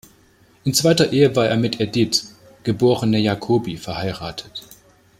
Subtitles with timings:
[0.63, 4.63] In zweiter Ehe war er mit Edith, geborene Jacobi, verheiratet.